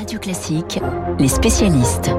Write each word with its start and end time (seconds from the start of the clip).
Radio 0.00 0.18
Classique, 0.18 0.80
les 1.18 1.28
spécialistes. 1.28 2.10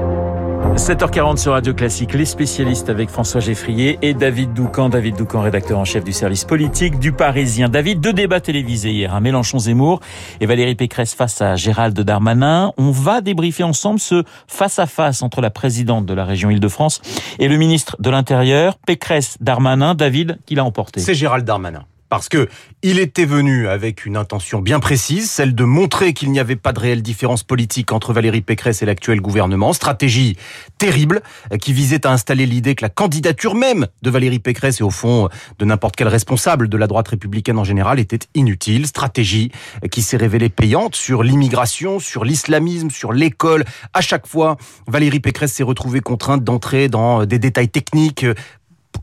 7h40 0.76 1.36
sur 1.36 1.50
Radio 1.50 1.74
Classique, 1.74 2.14
les 2.14 2.24
spécialistes 2.24 2.88
avec 2.88 3.10
François 3.10 3.40
Geffrier 3.40 3.98
et 4.02 4.14
David 4.14 4.52
Doucan. 4.52 4.88
David 4.88 5.16
Doucan, 5.16 5.40
rédacteur 5.40 5.80
en 5.80 5.84
chef 5.84 6.04
du 6.04 6.12
service 6.12 6.44
politique 6.44 7.00
du 7.00 7.10
Parisien. 7.10 7.68
David, 7.68 7.98
deux 7.98 8.12
débats 8.12 8.38
télévisés 8.38 8.92
hier, 8.92 9.12
un 9.12 9.18
Mélenchon-Zemmour 9.18 9.98
et 10.40 10.46
Valérie 10.46 10.76
Pécresse 10.76 11.12
face 11.14 11.42
à 11.42 11.56
Gérald 11.56 12.00
Darmanin. 12.00 12.72
On 12.76 12.92
va 12.92 13.20
débriefer 13.20 13.64
ensemble 13.64 13.98
ce 13.98 14.22
face-à-face 14.46 15.20
entre 15.24 15.40
la 15.40 15.50
présidente 15.50 16.06
de 16.06 16.14
la 16.14 16.24
région 16.24 16.50
Île-de-France 16.50 17.00
et 17.40 17.48
le 17.48 17.56
ministre 17.56 17.96
de 17.98 18.10
l'Intérieur, 18.10 18.78
Pécresse-Darmanin. 18.78 19.96
David, 19.96 20.38
qui 20.46 20.54
l'a 20.54 20.64
emporté? 20.64 21.00
C'est 21.00 21.14
Gérald 21.14 21.44
Darmanin 21.44 21.82
parce 22.12 22.28
que 22.28 22.46
il 22.82 22.98
était 22.98 23.24
venu 23.24 23.68
avec 23.68 24.04
une 24.04 24.18
intention 24.18 24.60
bien 24.60 24.80
précise, 24.80 25.30
celle 25.30 25.54
de 25.54 25.64
montrer 25.64 26.12
qu'il 26.12 26.30
n'y 26.30 26.40
avait 26.40 26.56
pas 26.56 26.74
de 26.74 26.78
réelle 26.78 27.00
différence 27.00 27.42
politique 27.42 27.90
entre 27.90 28.12
Valérie 28.12 28.42
Pécresse 28.42 28.82
et 28.82 28.84
l'actuel 28.84 29.22
gouvernement, 29.22 29.72
stratégie 29.72 30.36
terrible 30.76 31.22
qui 31.58 31.72
visait 31.72 32.06
à 32.06 32.12
installer 32.12 32.44
l'idée 32.44 32.74
que 32.74 32.84
la 32.84 32.90
candidature 32.90 33.54
même 33.54 33.86
de 34.02 34.10
Valérie 34.10 34.40
Pécresse 34.40 34.80
et 34.80 34.82
au 34.82 34.90
fond 34.90 35.30
de 35.58 35.64
n'importe 35.64 35.96
quel 35.96 36.08
responsable 36.08 36.68
de 36.68 36.76
la 36.76 36.86
droite 36.86 37.08
républicaine 37.08 37.58
en 37.58 37.64
général 37.64 37.98
était 37.98 38.26
inutile, 38.34 38.86
stratégie 38.86 39.50
qui 39.90 40.02
s'est 40.02 40.18
révélée 40.18 40.50
payante 40.50 40.94
sur 40.94 41.22
l'immigration, 41.22 41.98
sur 41.98 42.26
l'islamisme, 42.26 42.90
sur 42.90 43.14
l'école. 43.14 43.64
À 43.94 44.02
chaque 44.02 44.26
fois, 44.26 44.58
Valérie 44.86 45.20
Pécresse 45.20 45.54
s'est 45.54 45.62
retrouvée 45.62 46.00
contrainte 46.00 46.44
d'entrer 46.44 46.88
dans 46.88 47.24
des 47.24 47.38
détails 47.38 47.70
techniques 47.70 48.26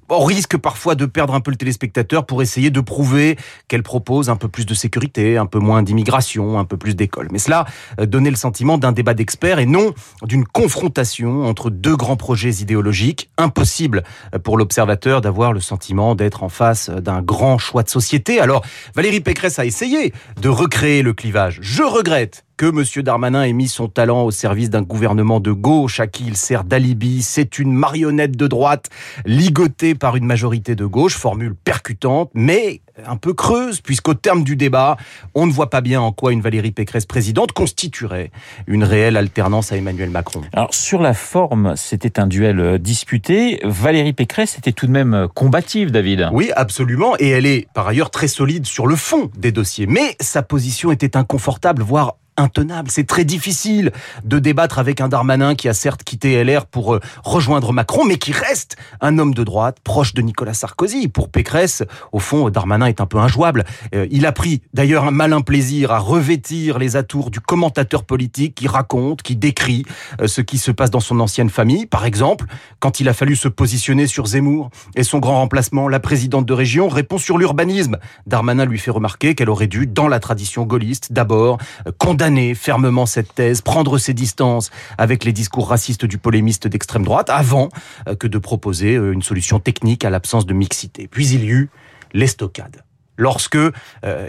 on 0.09 0.23
risque 0.23 0.57
parfois 0.57 0.95
de 0.95 1.05
perdre 1.05 1.33
un 1.33 1.39
peu 1.39 1.51
le 1.51 1.57
téléspectateur 1.57 2.25
pour 2.25 2.41
essayer 2.41 2.69
de 2.69 2.81
prouver 2.81 3.37
qu'elle 3.67 3.83
propose 3.83 4.29
un 4.29 4.35
peu 4.35 4.47
plus 4.47 4.65
de 4.65 4.73
sécurité, 4.73 5.37
un 5.37 5.45
peu 5.45 5.59
moins 5.59 5.83
d'immigration, 5.83 6.59
un 6.59 6.65
peu 6.65 6.77
plus 6.77 6.95
d'école. 6.95 7.29
Mais 7.31 7.39
cela 7.39 7.65
euh, 7.99 8.05
donnait 8.05 8.29
le 8.29 8.35
sentiment 8.35 8.77
d'un 8.77 8.91
débat 8.91 9.13
d'experts 9.13 9.59
et 9.59 9.65
non 9.65 9.93
d'une 10.23 10.45
confrontation 10.45 11.45
entre 11.45 11.69
deux 11.69 11.95
grands 11.95 12.17
projets 12.17 12.55
idéologiques. 12.55 13.29
Impossible 13.37 14.03
euh, 14.33 14.39
pour 14.39 14.57
l'observateur 14.57 15.21
d'avoir 15.21 15.53
le 15.53 15.59
sentiment 15.59 16.15
d'être 16.15 16.43
en 16.43 16.49
face 16.49 16.89
euh, 16.89 17.01
d'un 17.01 17.21
grand 17.21 17.57
choix 17.57 17.83
de 17.83 17.89
société. 17.89 18.39
Alors, 18.39 18.63
Valérie 18.95 19.21
Pécresse 19.21 19.59
a 19.59 19.65
essayé 19.65 20.13
de 20.41 20.49
recréer 20.49 21.01
le 21.01 21.13
clivage. 21.13 21.59
Je 21.61 21.83
regrette 21.83 22.45
que 22.59 22.65
M. 22.65 23.03
Darmanin 23.03 23.43
ait 23.43 23.53
mis 23.53 23.69
son 23.69 23.87
talent 23.87 24.23
au 24.23 24.31
service 24.31 24.69
d'un 24.69 24.81
gouvernement 24.81 25.39
de 25.39 25.53
gauche 25.53 26.01
à 26.01 26.07
qui 26.07 26.25
il 26.27 26.35
sert 26.35 26.65
d'alibi. 26.65 27.21
C'est 27.21 27.57
une 27.57 27.71
marionnette 27.71 28.35
de 28.35 28.47
droite 28.47 28.89
ligotée 29.25 29.95
par 29.95 30.17
une 30.17 30.25
majorité 30.25 30.75
de 30.75 30.85
gauche, 30.85 31.15
formule 31.15 31.55
percutante, 31.55 32.29
mais 32.33 32.81
un 33.07 33.15
peu 33.15 33.33
creuse, 33.33 33.79
puisqu'au 33.79 34.13
terme 34.13 34.43
du 34.43 34.57
débat, 34.57 34.97
on 35.35 35.47
ne 35.47 35.53
voit 35.53 35.69
pas 35.69 35.79
bien 35.79 36.01
en 36.01 36.11
quoi 36.11 36.33
une 36.33 36.41
Valérie 36.41 36.71
Pécresse 36.71 37.05
présidente 37.05 37.53
constituerait 37.53 38.29
une 38.67 38.83
réelle 38.83 39.15
alternance 39.15 39.71
à 39.71 39.77
Emmanuel 39.77 40.09
Macron. 40.09 40.41
Alors 40.51 40.73
sur 40.73 41.01
la 41.01 41.13
forme, 41.13 41.75
c'était 41.77 42.19
un 42.19 42.27
duel 42.27 42.59
euh, 42.59 42.77
disputé. 42.77 43.61
Valérie 43.63 44.11
Pécresse 44.11 44.57
était 44.57 44.73
tout 44.73 44.85
de 44.85 44.91
même 44.91 45.13
euh, 45.13 45.27
combative, 45.29 45.91
David. 45.91 46.27
Oui, 46.33 46.51
absolument, 46.57 47.15
et 47.19 47.29
elle 47.29 47.45
est 47.45 47.67
par 47.73 47.87
ailleurs 47.87 48.11
très 48.11 48.27
solide 48.27 48.65
sur 48.65 48.85
le 48.85 48.97
fond 48.97 49.31
des 49.37 49.53
dossiers. 49.53 49.87
Mais 49.87 50.17
sa 50.19 50.43
position 50.43 50.91
était 50.91 51.15
inconfortable, 51.15 51.83
voire 51.83 52.15
intenable. 52.39 52.89
C'est 52.89 53.05
très 53.05 53.25
difficile 53.25 53.91
de 54.23 54.39
débattre 54.39 54.79
avec 54.79 55.01
un 55.01 55.09
Darmanin 55.09 55.55
qui 55.55 55.67
a 55.69 55.73
certes 55.73 56.03
quitté 56.03 56.43
LR 56.43 56.65
pour 56.65 56.95
euh, 56.95 56.99
rejoindre 57.23 57.73
Macron, 57.73 58.05
mais 58.05 58.17
qui 58.17 58.31
reste 58.31 58.77
un 59.01 59.19
homme 59.19 59.33
de 59.33 59.43
droite 59.43 59.77
proche 59.83 60.13
de 60.13 60.21
Nicolas 60.21 60.53
Sarkozy. 60.53 61.07
Pour 61.07 61.29
Pécresse, 61.29 61.83
au 62.11 62.19
fond, 62.19 62.49
Darmanin 62.49 62.87
est 62.87 63.01
un 63.01 63.05
peu 63.05 63.17
injouable. 63.17 63.65
Euh, 63.93 64.07
il 64.11 64.25
a 64.25 64.31
pris 64.31 64.61
d'ailleurs 64.73 65.03
un 65.03 65.11
malin 65.11 65.41
plaisir 65.41 65.91
à 65.91 65.99
revêtir 65.99 66.79
les 66.79 66.95
atours 66.95 67.29
du 67.29 67.39
commentateur 67.39 68.03
politique 68.03 68.55
qui 68.55 68.67
raconte, 68.67 69.21
qui 69.21 69.35
décrit 69.35 69.85
euh, 70.21 70.27
ce 70.27 70.41
qui 70.41 70.57
se 70.57 70.71
passe 70.71 70.91
dans 70.91 70.99
son 70.99 71.19
ancienne 71.19 71.49
famille. 71.49 71.85
Par 71.85 72.05
exemple, 72.05 72.45
quand 72.79 72.99
il 72.99 73.09
a 73.09 73.13
fallu 73.13 73.35
se 73.35 73.47
positionner 73.47 74.07
sur 74.07 74.25
Zemmour 74.27 74.69
et 74.95 75.03
son 75.03 75.19
grand 75.19 75.37
remplacement, 75.37 75.87
la 75.87 75.99
présidente 75.99 76.45
de 76.45 76.53
région 76.53 76.87
répond 76.87 77.17
sur 77.17 77.37
l'urbanisme. 77.37 77.97
Darmanin 78.25 78.65
lui 78.65 78.79
fait 78.79 78.91
remarquer 78.91 79.35
qu'elle 79.35 79.49
aurait 79.49 79.67
dû, 79.67 79.87
dans 79.87 80.07
la 80.07 80.19
tradition 80.19 80.63
gaulliste, 80.63 81.11
d'abord 81.11 81.57
condamner 81.97 82.28
fermement 82.55 83.05
cette 83.05 83.33
thèse, 83.33 83.61
prendre 83.61 83.97
ses 83.97 84.13
distances 84.13 84.71
avec 84.97 85.23
les 85.23 85.33
discours 85.33 85.69
racistes 85.69 86.05
du 86.05 86.17
polémiste 86.17 86.67
d'extrême 86.67 87.03
droite, 87.03 87.29
avant 87.29 87.69
euh, 88.07 88.15
que 88.15 88.27
de 88.27 88.37
proposer 88.37 88.95
euh, 88.95 89.11
une 89.11 89.21
solution 89.21 89.59
technique 89.59 90.05
à 90.05 90.09
l'absence 90.09 90.45
de 90.45 90.53
mixité. 90.53 91.07
Puis 91.07 91.27
il 91.29 91.43
y 91.43 91.49
eut 91.49 91.69
l'estocade 92.13 92.83
lorsque 93.19 93.57
euh, 93.57 93.71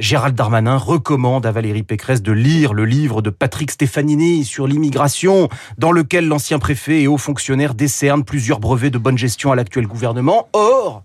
Gérald 0.01 0.35
Darmanin 0.35 0.77
recommande 0.77 1.47
à 1.47 1.53
Valérie 1.53 1.85
Pécresse 1.85 2.23
de 2.23 2.33
lire 2.33 2.75
le 2.75 2.85
livre 2.85 3.23
de 3.23 3.31
Patrick 3.31 3.71
Stefanini 3.71 4.45
sur 4.45 4.67
l'immigration, 4.67 5.49
dans 5.79 5.93
lequel 5.93 6.27
l'ancien 6.27 6.59
préfet 6.59 7.03
et 7.03 7.07
haut 7.07 7.17
fonctionnaire 7.17 7.75
décernent 7.75 8.25
plusieurs 8.25 8.59
brevets 8.59 8.91
de 8.91 8.99
bonne 8.99 9.17
gestion 9.17 9.53
à 9.53 9.57
l'actuel 9.57 9.87
gouvernement. 9.87 10.49
Or, 10.53 11.05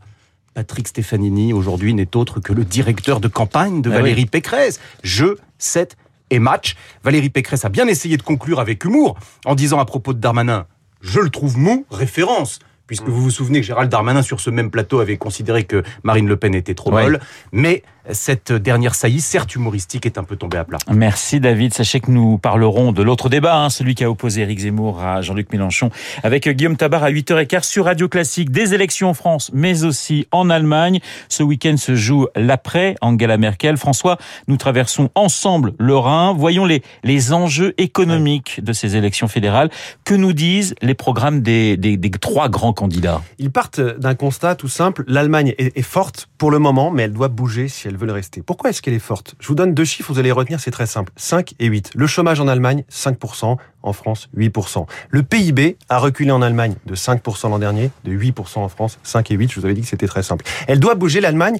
Patrick 0.55 0.87
Stefanini, 0.87 1.53
aujourd'hui, 1.53 1.93
n'est 1.93 2.15
autre 2.15 2.39
que 2.39 2.53
le 2.53 2.65
directeur 2.65 3.19
de 3.19 3.27
campagne 3.27 3.81
de 3.81 3.91
ah 3.91 3.95
Valérie 3.95 4.25
Pécresse. 4.25 4.79
Je, 5.03 5.35
cette 5.59 5.95
et 6.29 6.39
match. 6.39 6.75
Valérie 7.03 7.29
Pécresse 7.29 7.65
a 7.65 7.69
bien 7.69 7.87
essayé 7.87 8.17
de 8.17 8.23
conclure 8.23 8.59
avec 8.59 8.83
humour 8.85 9.17
en 9.45 9.55
disant 9.55 9.79
à 9.79 9.85
propos 9.85 10.13
de 10.13 10.19
Darmanin, 10.19 10.67
je 11.01 11.19
le 11.19 11.29
trouve 11.29 11.57
mou, 11.57 11.85
référence. 11.91 12.59
Puisque 12.87 13.07
vous 13.07 13.21
vous 13.21 13.31
souvenez 13.31 13.61
que 13.61 13.65
Gérald 13.65 13.89
Darmanin 13.89 14.21
sur 14.21 14.39
ce 14.39 14.51
même 14.51 14.69
plateau 14.69 14.99
avait 14.99 15.17
considéré 15.17 15.63
que 15.63 15.81
Marine 16.03 16.27
Le 16.27 16.37
Pen 16.37 16.53
était 16.53 16.75
trop 16.75 16.91
molle, 16.91 17.19
mais 17.51 17.81
cette 18.11 18.51
dernière 18.51 18.95
saillie, 18.95 19.21
certes 19.21 19.55
humoristique, 19.55 20.05
est 20.05 20.17
un 20.17 20.23
peu 20.23 20.35
tombée 20.35 20.57
à 20.57 20.63
plat. 20.63 20.77
Merci 20.91 21.39
David. 21.39 21.73
Sachez 21.73 21.99
que 21.99 22.11
nous 22.11 22.37
parlerons 22.37 22.91
de 22.91 23.01
l'autre 23.03 23.29
débat, 23.29 23.57
hein, 23.57 23.69
celui 23.69 23.95
qui 23.95 24.03
a 24.03 24.09
opposé 24.09 24.41
Éric 24.41 24.59
Zemmour 24.59 25.01
à 25.01 25.21
Jean-Luc 25.21 25.51
Mélenchon, 25.51 25.89
avec 26.23 26.47
Guillaume 26.47 26.77
Tabar 26.77 27.03
à 27.03 27.11
8h15 27.11 27.63
sur 27.63 27.85
Radio 27.85 28.07
Classique. 28.07 28.51
Des 28.51 28.73
élections 28.73 29.09
en 29.09 29.13
France, 29.13 29.51
mais 29.53 29.83
aussi 29.83 30.27
en 30.31 30.49
Allemagne. 30.49 30.99
Ce 31.29 31.43
week-end 31.43 31.77
se 31.77 31.95
joue 31.95 32.27
l'après 32.35 32.95
Angela 33.01 33.37
Merkel. 33.37 33.77
François, 33.77 34.17
nous 34.47 34.57
traversons 34.57 35.09
ensemble 35.15 35.73
le 35.79 35.95
Rhin. 35.95 36.33
Voyons 36.37 36.65
les, 36.65 36.83
les 37.03 37.33
enjeux 37.33 37.73
économiques 37.77 38.63
de 38.63 38.73
ces 38.73 38.95
élections 38.95 39.27
fédérales. 39.27 39.69
Que 40.03 40.13
nous 40.13 40.33
disent 40.33 40.75
les 40.81 40.93
programmes 40.93 41.41
des, 41.41 41.77
des, 41.77 41.97
des 41.97 42.11
trois 42.11 42.49
grands 42.49 42.73
candidats? 42.73 43.21
Ils 43.39 43.51
partent 43.51 43.81
d'un 43.81 44.15
constat 44.15 44.55
tout 44.55 44.67
simple. 44.67 45.03
L'Allemagne 45.07 45.53
est, 45.57 45.77
est 45.77 45.81
forte 45.81 46.29
pour 46.37 46.51
le 46.51 46.59
moment, 46.59 46.91
mais 46.91 47.03
elle 47.03 47.13
doit 47.13 47.27
bouger 47.27 47.67
si 47.67 47.87
elle 47.87 47.97
veulent 47.97 48.11
rester. 48.11 48.41
Pourquoi 48.41 48.69
est-ce 48.69 48.81
qu'elle 48.81 48.93
est 48.93 48.99
forte? 48.99 49.35
Je 49.39 49.47
vous 49.47 49.55
donne 49.55 49.73
deux 49.73 49.85
chiffres, 49.85 50.11
vous 50.11 50.19
allez 50.19 50.31
retenir, 50.31 50.59
c'est 50.59 50.71
très 50.71 50.87
simple. 50.87 51.11
5 51.15 51.53
et 51.59 51.65
8. 51.65 51.91
Le 51.95 52.07
chômage 52.07 52.39
en 52.39 52.47
Allemagne, 52.47 52.83
5%, 52.91 53.57
en 53.85 53.93
France, 53.93 54.29
8%. 54.35 54.85
Le 55.09 55.23
PIB 55.23 55.77
a 55.89 55.99
reculé 55.99 56.31
en 56.31 56.41
Allemagne 56.41 56.75
de 56.85 56.95
5% 56.95 57.49
l'an 57.49 57.59
dernier, 57.59 57.91
de 58.03 58.11
8% 58.11 58.59
en 58.59 58.67
France, 58.67 58.99
5 59.03 59.31
et 59.31 59.35
8, 59.35 59.51
je 59.51 59.59
vous 59.59 59.65
avais 59.65 59.75
dit 59.75 59.81
que 59.81 59.87
c'était 59.87 60.07
très 60.07 60.23
simple. 60.23 60.43
Elle 60.67 60.79
doit 60.79 60.95
bouger 60.95 61.21
l'Allemagne 61.21 61.57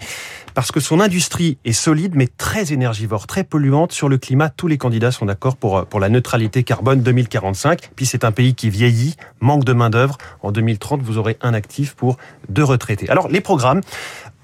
parce 0.56 0.72
que 0.72 0.80
son 0.80 1.00
industrie 1.00 1.57
est 1.66 1.74
solide 1.74 2.13
mais 2.16 2.28
très 2.28 2.74
énergivore, 2.74 3.28
très 3.28 3.44
polluante 3.44 3.92
sur 3.92 4.09
le 4.09 4.18
climat. 4.18 4.50
Tous 4.50 4.68
les 4.68 4.78
candidats 4.78 5.12
sont 5.12 5.25
d'accord 5.25 5.56
pour, 5.56 5.86
pour 5.86 6.00
la 6.00 6.09
neutralité 6.09 6.63
carbone 6.63 7.02
2045. 7.02 7.92
Puis 7.96 8.06
c'est 8.06 8.24
un 8.24 8.31
pays 8.31 8.56
qui 8.56 8.69
vieillit, 8.69 9.16
manque 9.40 9.63
de 9.63 9.74
main-d'œuvre. 9.74 10.18
En 10.42 10.52
2030, 10.52 11.02
vous 11.02 11.18
aurez 11.18 11.38
un 11.42 11.53
actif 11.53 11.94
pour 11.94 12.18
deux 12.50 12.63
retraités. 12.63 13.09
Alors 13.09 13.28
les 13.28 13.42
programmes, 13.42 13.81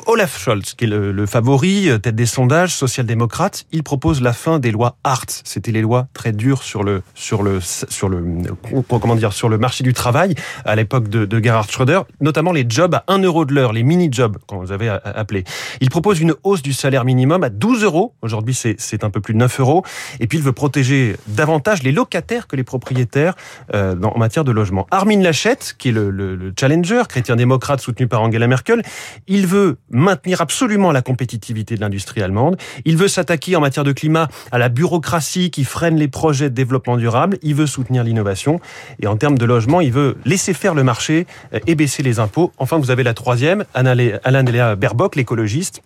Olaf 0.07 0.39
Scholz, 0.39 0.73
qui 0.75 0.85
est 0.85 0.87
le, 0.87 1.25
favori, 1.25 1.89
euh, 1.89 1.97
tête 1.97 2.15
des 2.15 2.25
sondages, 2.25 2.73
social-démocrate, 2.75 3.65
il 3.71 3.83
propose 3.83 4.21
la 4.21 4.33
fin 4.33 4.59
des 4.59 4.71
lois 4.71 4.97
Hart. 5.03 5.41
C'était 5.43 5.71
les 5.71 5.81
lois 5.81 6.07
très 6.13 6.31
dures 6.31 6.63
sur 6.63 6.83
le 6.83 7.01
sur 7.15 7.43
le 7.43 7.59
sur 7.61 8.09
le 8.09 8.17
euh, 8.17 8.81
comment 8.87 9.15
dire 9.15 9.33
sur 9.33 9.49
le 9.49 9.57
marché 9.57 9.83
du 9.83 9.93
travail 9.93 10.35
à 10.65 10.75
l'époque 10.75 11.07
de, 11.07 11.41
Gerhard 11.41 11.69
Schröder, 11.69 12.01
notamment 12.19 12.51
les 12.51 12.65
jobs 12.67 12.93
à 12.95 13.03
1 13.07 13.19
euro 13.19 13.45
de 13.45 13.53
l'heure, 13.53 13.73
les 13.73 13.83
mini-jobs, 13.83 14.37
qu'on 14.47 14.59
vous 14.59 14.71
avez 14.71 14.89
appelé. 14.89 15.43
Il 15.79 15.89
propose 15.89 16.19
une 16.19 16.35
hausse 16.43 16.61
du 16.61 16.73
salaire 16.73 17.05
minimum 17.05 17.43
à 17.43 17.49
12 17.49 17.83
euros. 17.83 18.13
Aujourd'hui, 18.21 18.53
c'est 18.53 19.03
un 19.03 19.09
peu 19.09 19.21
plus 19.21 19.33
de 19.33 19.39
9 19.39 19.59
euros. 19.59 19.83
Et 20.19 20.27
puis, 20.27 20.37
il 20.37 20.43
veut 20.43 20.53
protéger 20.53 21.15
davantage 21.27 21.83
les 21.83 21.91
locataires 21.91 22.47
que 22.47 22.55
les 22.55 22.63
propriétaires 22.63 23.35
euh, 23.73 23.95
en 24.01 24.19
matière 24.19 24.43
de 24.43 24.51
logement. 24.51 24.87
Armin 24.91 25.21
Lachette, 25.21 25.75
qui 25.77 25.89
est 25.89 25.91
le, 25.91 26.09
le, 26.09 26.35
le 26.35 26.53
challenger 26.57 27.03
chrétien-démocrate 27.09 27.81
soutenu 27.81 28.07
par 28.07 28.21
Angela 28.21 28.47
Merkel, 28.47 28.83
il 29.27 29.47
veut 29.47 29.77
maintenir 29.91 30.41
absolument 30.41 30.91
la 30.91 31.01
compétitivité 31.01 31.75
de 31.75 31.81
l'industrie 31.81 32.21
allemande. 32.21 32.57
Il 32.85 32.97
veut 32.97 33.07
s'attaquer 33.07 33.55
en 33.55 33.61
matière 33.61 33.83
de 33.83 33.91
climat 33.91 34.27
à 34.51 34.57
la 34.57 34.69
bureaucratie 34.69 35.51
qui 35.51 35.63
freine 35.63 35.97
les 35.97 36.07
projets 36.07 36.49
de 36.49 36.55
développement 36.55 36.97
durable. 36.97 37.37
Il 37.41 37.55
veut 37.55 37.67
soutenir 37.67 38.03
l'innovation. 38.03 38.59
Et 39.01 39.07
en 39.07 39.17
termes 39.17 39.37
de 39.37 39.45
logement, 39.45 39.81
il 39.81 39.91
veut 39.91 40.17
laisser 40.25 40.53
faire 40.53 40.73
le 40.73 40.83
marché 40.83 41.27
euh, 41.53 41.59
et 41.67 41.75
baisser 41.75 42.03
les 42.03 42.19
impôts. 42.19 42.51
Enfin, 42.57 42.77
vous 42.77 42.91
avez 42.91 43.03
la 43.03 43.13
troisième, 43.13 43.65
Alain 43.73 44.43
Léa 44.43 44.75
Baerbock, 44.75 45.15
l'écologiste 45.15 45.81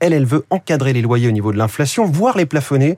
Elle, 0.00 0.12
elle 0.12 0.24
veut 0.24 0.44
encadrer 0.50 0.92
les 0.92 1.02
loyers 1.02 1.28
au 1.28 1.32
niveau 1.32 1.52
de 1.52 1.58
l'inflation, 1.58 2.04
voire 2.06 2.36
les 2.36 2.46
plafonner. 2.46 2.96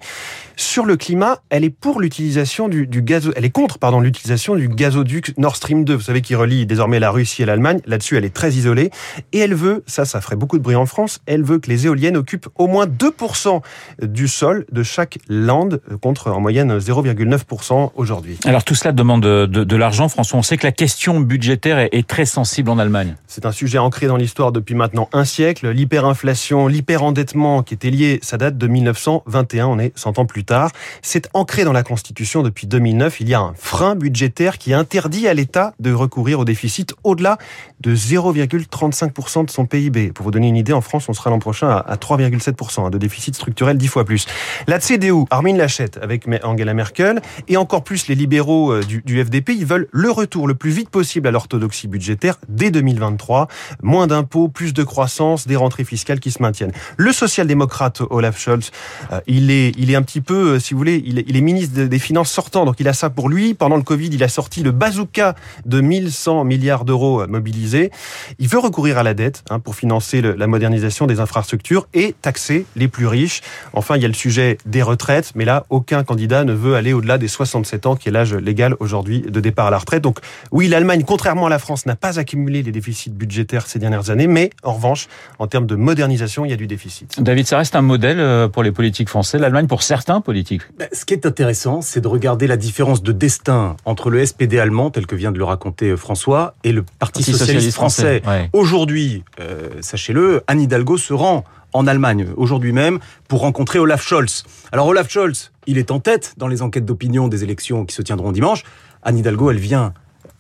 Sur 0.57 0.87
le 0.87 0.97
climat, 0.97 1.41
elle 1.51 1.65
est 1.65 1.71
pour 1.71 2.01
l'utilisation 2.01 2.69
du, 2.69 2.87
du 2.87 3.03
gaz, 3.03 3.31
elle 3.37 3.45
est 3.45 3.51
contre, 3.51 3.79
pardon, 3.79 4.01
l'utilisation 4.01 4.55
du 4.55 4.69
gazoduc 4.69 5.37
Nord 5.37 5.57
Stream 5.57 5.85
2. 5.85 5.95
Vous 5.95 6.01
savez, 6.01 6.23
qui 6.23 6.35
relie 6.35 6.67
désormais 6.67 6.99
la 6.99 7.11
Russie 7.11 7.43
et 7.43 7.47
l'Allemagne. 7.47 7.81
Là-dessus, 7.87 8.17
elle 8.17 8.25
est 8.25 8.35
très 8.35 8.53
isolée. 8.53 8.91
Et 9.33 9.39
elle 9.39 9.55
veut, 9.55 9.85
ça, 9.87 10.05
ça 10.05 10.21
ferait 10.21 10.37
beaucoup 10.37 10.57
de 10.57 10.63
bruit 10.63 10.77
en 10.77 10.87
France, 10.87 11.21
elle 11.27 11.43
veut 11.43 11.59
que 11.59 11.69
les 11.69 11.87
éoliennes 11.87 12.17
occupent 12.17 12.49
au 12.57 12.67
moins 12.67 12.87
2% 12.87 13.61
du 14.03 14.29
sol 14.29 14.65
de 14.73 14.83
chaque 14.83 15.19
lande, 15.29 15.81
contre 16.01 16.31
en 16.31 16.41
moyenne 16.41 16.79
0,9% 16.79 17.91
aujourd'hui. 17.95 18.39
Alors 18.45 18.65
tout 18.65 18.75
cela 18.75 18.93
demande 18.93 19.23
de, 19.23 19.47
de, 19.47 19.65
de 19.65 19.77
l'argent, 19.77 20.09
François. 20.09 20.39
On 20.39 20.43
sait 20.43 20.57
que 20.57 20.67
la 20.67 20.73
question 20.73 21.21
budgétaire 21.21 21.79
est, 21.79 21.91
est 21.93 22.07
très 22.07 22.25
sensible 22.25 22.71
en 22.71 22.79
Allemagne. 22.79 23.17
C'est 23.27 23.47
un 23.47 23.53
sujet 23.53 23.79
ancré 23.79 24.07
dans 24.07 24.17
l'histoire 24.17 24.53
depuis 24.53 24.75
maintenant 24.75 25.09
un 25.13 25.25
siècle. 25.25 25.69
L'hyperinflation, 25.71 26.69
l'hyperendettement 26.87 27.65
qui 27.65 27.75
était 27.75 27.91
lié, 27.91 28.21
ça 28.23 28.37
date 28.37 28.57
de 28.57 28.67
1921, 28.69 29.67
on 29.67 29.79
est 29.79 29.93
100 29.99 30.21
ans 30.21 30.27
plus 30.27 30.45
tard. 30.45 30.71
C'est 31.03 31.29
ancré 31.35 31.65
dans 31.65 31.73
la 31.73 31.83
Constitution 31.83 32.45
depuis 32.45 32.69
2009. 32.69 33.21
Il 33.21 33.29
y 33.29 33.35
a 33.35 33.41
un 33.41 33.55
frein 33.57 33.97
budgétaire 33.97 34.59
qui 34.59 34.73
interdit 34.73 35.27
à 35.27 35.35
l'État 35.35 35.75
de 35.81 35.93
recourir 35.93 36.39
au 36.39 36.45
déficit 36.45 36.95
au-delà 37.03 37.39
de 37.81 37.95
0,35% 37.95 39.47
de 39.47 39.51
son 39.51 39.67
PIB. 39.67 40.13
Pour 40.13 40.25
vous 40.25 40.31
donner 40.31 40.47
une 40.49 40.57
idée, 40.57 40.73
en 40.73 40.81
France, 40.81 41.09
on 41.09 41.13
sera 41.13 41.31
l'an 41.31 41.41
prochain 41.41 41.69
à 41.69 41.97
3,7% 41.97 42.91
de 42.91 42.99
déficit 42.99 43.35
structurel, 43.35 43.77
dix 43.77 43.89
fois 43.89 44.05
plus. 44.05 44.27
La 44.69 44.79
CDU, 44.79 45.25
Armin 45.31 45.57
Laschet, 45.57 45.99
avec 46.01 46.27
Angela 46.45 46.73
Merkel, 46.73 47.21
et 47.49 47.57
encore 47.57 47.83
plus 47.83 48.07
les 48.07 48.15
libéraux 48.15 48.79
du, 48.81 49.03
du 49.05 49.25
FDP, 49.25 49.51
ils 49.51 49.67
veulent 49.67 49.89
le 49.91 50.11
retour 50.11 50.47
le 50.47 50.55
plus 50.55 50.71
vite 50.71 50.91
possible 50.91 51.27
à 51.27 51.33
l'orthodoxie 51.33 51.89
budgétaire 51.89 52.37
dès 52.49 52.71
2023. 52.71 53.49
Moins 53.83 54.07
d'impôts, 54.07 54.49
plus 54.49 54.73
de 54.73 54.85
croissance, 54.85 55.49
des 55.49 55.57
rentrées 55.57 55.85
fiscales 55.85 56.21
qui 56.21 56.31
se 56.31 56.41
maintiennent. 56.41 56.73
Le 56.97 57.13
social-démocrate 57.13 58.03
Olaf 58.11 58.39
Scholz, 58.39 58.71
euh, 59.13 59.21
il 59.27 59.51
est, 59.51 59.73
il 59.79 59.91
est 59.91 59.95
un 59.95 60.03
petit 60.03 60.21
peu, 60.21 60.55
euh, 60.55 60.59
si 60.59 60.75
vous 60.75 60.79
voulez, 60.79 61.03
il 61.05 61.19
est, 61.19 61.41
ministre 61.41 61.83
des 61.83 61.99
Finances 61.99 62.31
sortant, 62.31 62.65
donc 62.65 62.81
il 62.81 62.89
a 62.89 62.93
ça 62.93 63.11
pour 63.11 63.29
lui. 63.29 63.55
Pendant 63.55 63.77
le 63.77 63.83
Covid, 63.83 64.09
il 64.09 64.23
a 64.25 64.29
sorti 64.29 64.63
le 64.63 64.73
bazooka 64.73 65.35
de 65.65 65.81
1100 65.81 66.45
milliards 66.45 66.85
d'euros 66.85 67.23
euh, 67.23 67.27
mobilisés. 67.27 67.91
Il 68.39 68.49
veut 68.49 68.59
recourir 68.59 68.99
à 68.99 69.03
la 69.03 69.15
dette 69.15 69.45
hein, 69.51 69.59
pour 69.61 69.75
financer 69.75 70.23
la 70.23 70.47
modernisation 70.47 71.07
des 71.07 71.21
infrastructures 71.21 71.87
et 71.95 72.15
taxer 72.21 72.67
les 72.75 72.89
plus 72.89 73.07
riches. 73.07 73.43
Enfin, 73.73 73.97
il 73.97 74.03
y 74.03 74.05
a 74.05 74.09
le 74.09 74.15
sujet 74.15 74.59
des 74.67 74.83
retraites, 74.83 75.33
mais 75.35 75.45
là, 75.45 75.65
aucun 75.71 76.05
candidat 76.05 76.45
ne 76.45 76.53
veut 76.53 76.75
aller 76.75 76.93
au-delà 76.93 77.19
des 77.19 77.29
67 77.29 77.87
ans, 77.87 77.97
qui 77.97 78.09
est 78.09 78.13
l'âge 78.13 78.35
légal 78.35 78.75
aujourd'hui 78.81 79.21
de 79.21 79.41
départ 79.41 79.67
à 79.67 79.71
la 79.71 79.79
retraite. 79.79 80.03
Donc 80.03 80.19
oui, 80.51 80.69
l'Allemagne, 80.69 81.05
contrairement 81.07 81.47
à 81.47 81.51
la 81.51 81.59
France, 81.59 81.87
n'a 81.87 81.97
pas 81.97 82.19
accumulé 82.19 82.63
les 82.63 82.73
déficits 82.73 83.11
budgétaires 83.11 83.67
ces 83.67 83.79
dernières 83.79 84.11
années, 84.11 84.27
mais 84.27 84.51
en 84.63 84.73
revanche, 84.73 85.09
en 85.39 85.47
termes 85.47 85.67
de 85.67 85.77
modernisation, 85.77 86.45
il 86.45 86.51
y 86.51 86.55
a 86.55 86.57
du 86.57 86.66
déficit. 86.67 87.21
David, 87.21 87.47
ça 87.47 87.59
reste 87.59 87.77
un 87.77 87.83
modèle 87.83 88.21
euh, 88.21 88.49
pour 88.49 88.63
les 88.63 88.73
politiques 88.73 89.09
français, 89.09 89.39
l'Allemagne 89.39 89.67
pour 89.67 89.83
certains 89.83 90.21
politiques. 90.21 90.63
Ben, 90.79 90.89
ce 90.93 91.05
qui 91.05 91.15
est 91.15 91.27
intéressant, 91.27 91.81
c'est 91.81 92.01
de 92.01 92.09
regarder 92.09 92.47
la 92.47 92.57
différence 92.57 93.03
de 93.03 93.13
destin 93.13 93.77
entre 93.85 94.11
le 94.11 94.25
SPD 94.25 94.59
allemand, 94.59 94.91
tel 94.91 95.07
que 95.07 95.15
vient 95.15 95.33
de 95.33 95.39
le 95.39 95.45
raconter 95.45 95.91
euh, 95.91 95.97
François, 95.97 96.55
et 96.65 96.73
le 96.73 96.83
Parti, 96.83 96.99
Parti 96.99 97.23
socialiste, 97.23 97.47
socialiste, 97.47 97.77
français. 97.77 98.21
français. 98.21 98.43
Ouais. 98.43 98.51
Aujourd'hui, 98.53 99.25
euh, 99.41 99.71
sachez-le, 99.81 100.43
Anne 100.47 100.61
Hidalgo 100.61 100.97
se 100.99 101.13
rend 101.13 101.45
en 101.73 101.87
Allemagne 101.87 102.29
aujourd'hui 102.37 102.73
même 102.73 102.99
pour 103.29 103.41
rencontrer 103.41 103.79
Olaf 103.79 104.03
Scholz. 104.03 104.45
Alors 104.73 104.87
Olaf 104.87 105.11
Scholz, 105.11 105.53
il 105.67 105.79
est 105.79 105.91
en 105.91 106.01
tête 106.01 106.35
dans 106.37 106.49
les 106.49 106.63
enquêtes 106.63 106.85
d'opinion 106.85 107.29
des 107.29 107.45
élections 107.45 107.85
qui 107.85 107.95
se 107.95 108.03
tiendront 108.03 108.33
dimanche. 108.33 108.63
Anne 109.03 109.19
Hidalgo, 109.19 109.51
elle 109.51 109.59
vient 109.59 109.93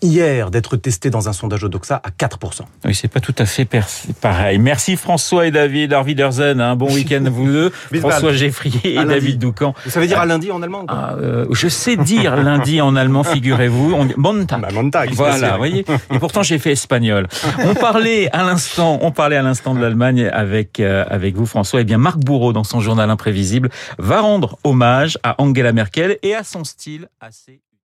hier 0.02 0.50
d'être 0.50 0.76
testée 0.76 1.10
dans 1.10 1.28
un 1.28 1.32
sondage 1.32 1.64
Odoxa 1.64 2.00
à 2.02 2.10
4%. 2.10 2.62
Oui, 2.84 2.94
c'est 2.94 3.08
pas 3.08 3.20
tout 3.20 3.34
à 3.38 3.46
fait 3.46 3.66
pareil. 4.20 4.58
Merci 4.58 4.96
François 4.96 5.46
et 5.46 5.50
David. 5.50 5.92
Arviderzen, 5.92 6.60
un 6.60 6.76
bon 6.76 6.92
week-end 6.92 7.24
à 7.24 7.30
vous 7.30 7.46
deux. 7.46 7.72
François 8.00 8.32
Geffrier 8.32 8.94
et 8.94 9.04
David 9.04 9.38
Doucan. 9.38 9.74
Ça 9.86 10.00
veut 10.00 10.06
dire 10.06 10.20
à 10.20 10.26
lundi 10.26 10.50
en 10.50 10.62
allemand 10.62 10.84
ah, 10.88 11.14
euh, 11.14 11.46
Je 11.50 11.68
sais 11.68 11.96
dire 11.96 12.36
lundi 12.42 12.80
en 12.80 12.96
allemand, 12.96 13.24
figurez-vous. 13.24 13.94
On... 13.94 14.08
Montag. 14.16 14.60
Bah, 14.60 14.68
Montag. 14.72 15.10
Voilà, 15.12 15.52
vous 15.52 15.58
voyez. 15.58 15.84
Et 16.12 16.18
pourtant, 16.18 16.42
j'ai 16.42 16.58
fait 16.58 16.72
espagnol. 16.72 17.28
On 17.64 17.74
parlait 17.74 18.30
à 18.32 18.42
l'instant, 18.42 18.98
on 19.02 19.10
parlait 19.10 19.36
à 19.36 19.42
l'instant 19.42 19.74
de 19.74 19.80
l'Allemagne 19.80 20.28
avec, 20.32 20.80
euh, 20.80 21.04
avec 21.08 21.36
vous, 21.36 21.46
François. 21.46 21.80
Eh 21.80 21.84
bien, 21.84 21.98
Marc 21.98 22.18
Bourreau, 22.18 22.52
dans 22.52 22.64
son 22.64 22.80
journal 22.80 23.10
imprévisible, 23.10 23.70
va 23.98 24.20
rendre 24.20 24.58
hommage 24.64 25.18
à 25.22 25.40
Angela 25.40 25.72
Merkel 25.72 26.18
et 26.22 26.34
à 26.34 26.44
son 26.44 26.64
style 26.64 27.08
assez 27.20 27.60